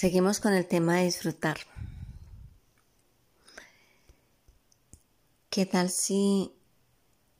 Seguimos 0.00 0.38
con 0.38 0.52
el 0.52 0.64
tema 0.64 0.98
de 0.98 1.06
disfrutar. 1.06 1.58
¿Qué 5.50 5.66
tal 5.66 5.90
si 5.90 6.54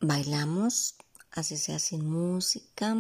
bailamos, 0.01 0.97
así 1.31 1.57
sea 1.57 1.79
sin 1.79 2.05
música? 2.05 2.97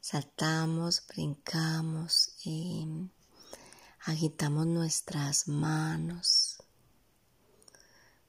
Saltamos, 0.00 1.04
brincamos 1.06 2.34
y 2.44 3.08
agitamos 4.04 4.66
nuestras 4.66 5.46
manos 5.46 6.64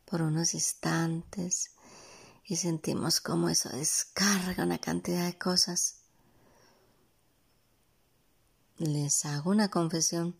por 0.05 0.21
unos 0.21 0.53
instantes 0.53 1.71
y 2.45 2.57
sentimos 2.57 3.19
como 3.19 3.49
eso 3.49 3.69
descarga 3.69 4.65
una 4.65 4.77
cantidad 4.77 5.25
de 5.25 5.35
cosas. 5.39 6.00
Les 8.81 9.25
hago 9.25 9.51
una 9.51 9.69
confesión. 9.69 10.35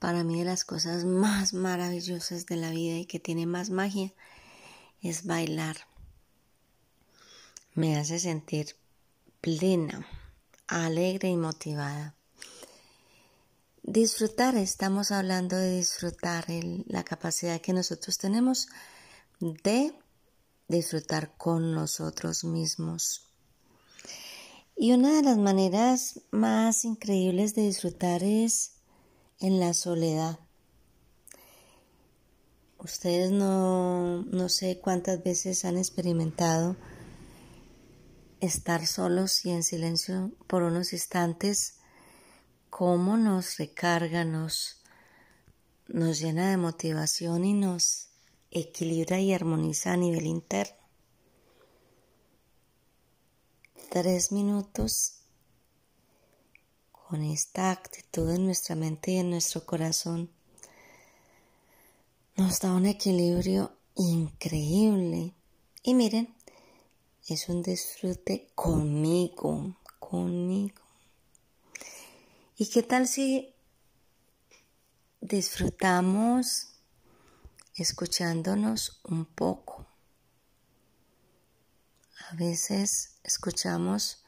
Para 0.00 0.24
mí 0.24 0.40
de 0.40 0.44
las 0.44 0.64
cosas 0.64 1.04
más 1.04 1.54
maravillosas 1.54 2.44
de 2.46 2.56
la 2.56 2.70
vida 2.70 2.96
y 2.96 3.06
que 3.06 3.20
tiene 3.20 3.46
más 3.46 3.70
magia 3.70 4.12
es 5.00 5.26
bailar. 5.26 5.76
Me 7.74 7.96
hace 7.96 8.18
sentir 8.18 8.74
plena, 9.40 10.04
alegre 10.66 11.28
y 11.28 11.36
motivada. 11.36 12.16
Disfrutar, 13.84 14.56
estamos 14.56 15.12
hablando 15.12 15.56
de 15.56 15.76
disfrutar 15.76 16.46
la 16.86 17.04
capacidad 17.04 17.60
que 17.60 17.72
nosotros 17.72 18.18
tenemos 18.18 18.66
de 19.38 19.94
disfrutar 20.66 21.36
con 21.36 21.74
nosotros 21.74 22.42
mismos. 22.42 23.29
Y 24.82 24.92
una 24.92 25.14
de 25.14 25.22
las 25.22 25.36
maneras 25.36 26.22
más 26.30 26.86
increíbles 26.86 27.54
de 27.54 27.60
disfrutar 27.60 28.22
es 28.22 28.78
en 29.38 29.60
la 29.60 29.74
soledad. 29.74 30.38
Ustedes 32.78 33.30
no, 33.30 34.22
no 34.22 34.48
sé 34.48 34.80
cuántas 34.80 35.22
veces 35.22 35.66
han 35.66 35.76
experimentado 35.76 36.78
estar 38.40 38.86
solos 38.86 39.44
y 39.44 39.50
en 39.50 39.64
silencio 39.64 40.32
por 40.46 40.62
unos 40.62 40.94
instantes, 40.94 41.74
cómo 42.70 43.18
nos 43.18 43.58
recarga, 43.58 44.24
nos, 44.24 44.80
nos 45.88 46.20
llena 46.20 46.48
de 46.48 46.56
motivación 46.56 47.44
y 47.44 47.52
nos 47.52 48.08
equilibra 48.50 49.20
y 49.20 49.34
armoniza 49.34 49.92
a 49.92 49.98
nivel 49.98 50.24
interno. 50.24 50.79
Tres 53.90 54.30
minutos 54.30 55.14
con 56.92 57.24
esta 57.24 57.72
actitud 57.72 58.30
en 58.30 58.46
nuestra 58.46 58.76
mente 58.76 59.10
y 59.10 59.16
en 59.16 59.30
nuestro 59.30 59.66
corazón, 59.66 60.30
nos 62.36 62.60
da 62.60 62.72
un 62.72 62.86
equilibrio 62.86 63.72
increíble. 63.96 65.34
Y 65.82 65.94
miren, 65.94 66.32
es 67.26 67.48
un 67.48 67.64
disfrute 67.64 68.52
conmigo, 68.54 69.74
conmigo. 69.98 70.82
¿Y 72.58 72.66
qué 72.66 72.84
tal 72.84 73.08
si 73.08 73.52
disfrutamos 75.20 76.68
escuchándonos 77.74 79.00
un 79.02 79.24
poco? 79.24 79.79
A 82.28 82.34
veces 82.34 83.16
escuchamos 83.24 84.22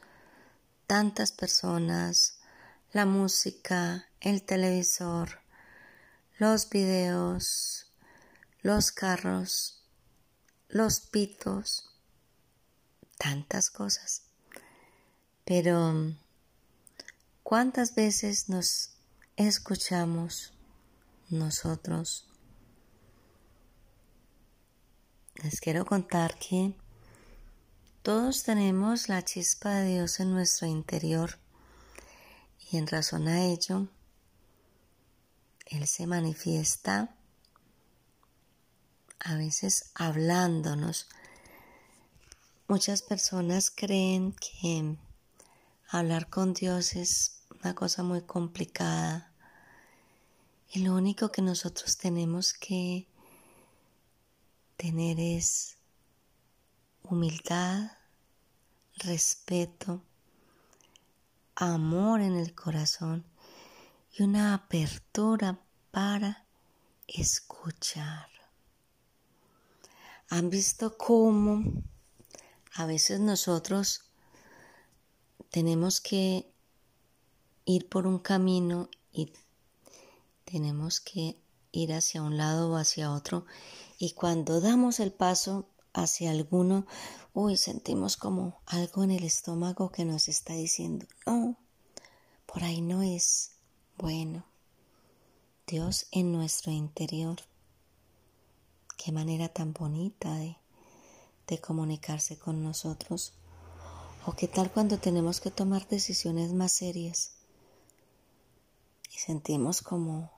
tantas 0.87 1.33
personas 1.33 2.39
la 2.93 3.07
música, 3.07 4.09
el 4.21 4.43
televisor, 4.43 5.41
los 6.39 6.69
videos, 6.69 7.91
los 8.61 8.93
carros, 8.93 9.83
los 10.69 11.01
pitos, 11.01 11.91
tantas 13.19 13.71
cosas. 13.71 14.25
Pero, 15.45 16.15
¿cuántas 17.43 17.95
veces 17.95 18.49
nos 18.49 18.91
escuchamos 19.37 20.53
nosotros? 21.31 22.29
Les 25.43 25.61
quiero 25.61 25.87
contar 25.87 26.39
que 26.39 26.75
todos 28.03 28.43
tenemos 28.43 29.09
la 29.09 29.23
chispa 29.23 29.71
de 29.71 29.95
Dios 29.95 30.19
en 30.19 30.33
nuestro 30.33 30.67
interior 30.67 31.39
y 32.71 32.77
en 32.77 32.89
razón 32.89 33.29
a 33.29 33.45
ello, 33.45 33.87
Él 35.67 35.87
se 35.87 36.09
manifiesta 36.09 37.15
a 39.21 39.37
veces 39.37 39.93
hablándonos. 39.95 41.09
Muchas 42.67 43.03
personas 43.03 43.71
creen 43.71 44.35
que 44.35 44.97
hablar 45.89 46.29
con 46.29 46.55
Dios 46.55 46.97
es 46.97 47.45
una 47.63 47.77
cosa 47.77 48.03
muy 48.03 48.23
complicada 48.23 49.33
y 50.71 50.81
lo 50.81 50.97
único 50.97 51.31
que 51.31 51.43
nosotros 51.43 51.99
tenemos 51.99 52.53
que 52.53 53.07
tener 54.77 55.21
es 55.21 55.77
humildad, 57.03 57.93
respeto, 58.97 60.03
amor 61.55 62.21
en 62.21 62.37
el 62.37 62.55
corazón 62.55 63.25
y 64.13 64.23
una 64.23 64.55
apertura 64.55 65.61
para 65.91 66.47
escuchar. 67.07 68.29
¿Han 70.29 70.51
visto 70.51 70.97
cómo 70.97 71.63
a 72.75 72.87
veces 72.87 73.21
nosotros 73.21 74.05
tenemos 75.51 76.01
que 76.01 76.51
ir 77.67 77.89
por 77.89 78.07
un 78.07 78.19
camino 78.19 78.89
y 79.13 79.33
tenemos 80.45 81.01
que 81.01 81.39
ir 81.71 81.93
hacia 81.93 82.23
un 82.23 82.37
lado 82.37 82.71
o 82.71 82.77
hacia 82.77 83.13
otro 83.13 83.45
y 83.99 84.13
cuando 84.13 84.61
damos 84.61 85.01
el 85.01 85.13
paso 85.13 85.69
hacia 85.95 86.31
alguno, 86.31 86.87
uy, 87.35 87.57
sentimos 87.57 88.17
como 88.17 88.61
algo 88.67 89.05
en 89.05 89.11
el 89.11 89.25
estómago 89.25 89.91
que 89.91 90.05
nos 90.05 90.29
está 90.29 90.55
diciendo, 90.55 91.07
no, 91.27 91.57
por 92.47 92.65
ahí 92.65 92.81
no 92.81 93.03
es 93.03 93.53
bueno. 93.99 94.45
Dios 95.67 96.07
en 96.11 96.33
nuestro 96.33 96.73
interior. 96.73 97.37
Qué 98.97 99.13
manera 99.13 99.49
tan 99.49 99.73
bonita 99.73 100.35
de, 100.35 100.57
de 101.47 101.61
comunicarse 101.61 102.39
con 102.39 102.63
nosotros. 102.63 103.35
O 104.27 104.35
qué 104.35 104.49
tal 104.49 104.71
cuando 104.71 104.99
tenemos 104.99 105.41
que 105.41 105.51
tomar 105.51 105.89
decisiones 105.89 106.53
más 106.53 106.73
serias 106.73 107.33
y 109.11 109.19
sentimos 109.19 109.83
como 109.83 110.31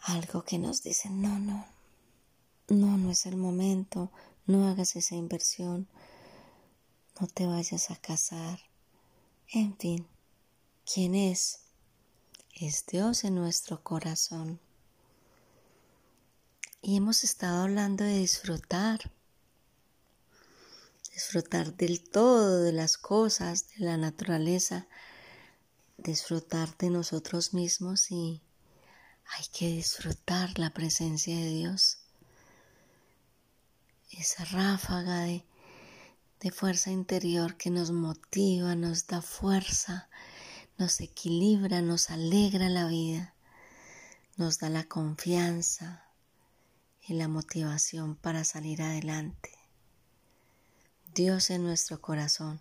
algo 0.00 0.42
que 0.42 0.58
nos 0.58 0.82
dice, 0.82 1.10
no, 1.10 1.38
no, 1.38 1.64
no, 2.68 2.98
no 2.98 3.10
es 3.10 3.24
el 3.24 3.36
momento, 3.36 4.10
no 4.46 4.68
hagas 4.68 4.94
esa 4.96 5.14
inversión, 5.14 5.88
no 7.18 7.26
te 7.26 7.46
vayas 7.46 7.90
a 7.90 7.96
casar. 7.96 8.60
En 9.48 9.76
fin, 9.78 10.06
¿quién 10.84 11.14
es? 11.14 11.60
Es 12.52 12.84
Dios 12.86 13.24
en 13.24 13.36
nuestro 13.36 13.82
corazón. 13.82 14.60
Y 16.82 16.96
hemos 16.96 17.24
estado 17.24 17.62
hablando 17.62 18.04
de 18.04 18.18
disfrutar, 18.18 19.10
disfrutar 21.12 21.74
del 21.74 22.02
todo, 22.08 22.62
de 22.62 22.72
las 22.72 22.98
cosas, 22.98 23.70
de 23.70 23.84
la 23.86 23.96
naturaleza, 23.96 24.86
disfrutar 25.96 26.76
de 26.76 26.90
nosotros 26.90 27.54
mismos 27.54 28.10
y 28.10 28.42
hay 29.36 29.44
que 29.52 29.68
disfrutar 29.68 30.58
la 30.58 30.70
presencia 30.70 31.34
de 31.34 31.48
Dios 31.48 31.97
esa 34.10 34.44
ráfaga 34.44 35.22
de, 35.22 35.44
fuerza 36.52 36.90
interior 36.90 37.56
que 37.56 37.70
nos 37.70 37.90
motiva, 37.90 38.74
nos 38.74 39.06
da 39.06 39.20
fuerza 39.22 40.08
nos 40.78 41.00
equilibra, 41.00 41.82
nos 41.82 42.08
alegra 42.08 42.68
la 42.68 42.86
vida, 42.86 43.34
nos 44.36 44.60
da 44.60 44.70
la 44.70 44.84
confianza 44.84 46.04
y 47.02 47.14
la 47.14 47.26
motivación 47.26 48.14
para 48.14 48.44
salir 48.44 48.80
adelante. 48.82 49.50
Dios 51.12 51.50
en 51.50 51.64
nuestro 51.64 52.00
corazón, 52.00 52.60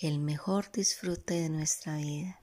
el 0.00 0.18
mejor 0.18 0.72
disfrute 0.72 1.34
de 1.34 1.50
nuestra 1.50 1.96
vida. 1.96 2.40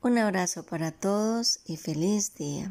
Un 0.00 0.18
abrazo 0.18 0.64
para 0.64 0.92
todos 0.92 1.58
y 1.64 1.76
feliz 1.76 2.34
día. 2.34 2.70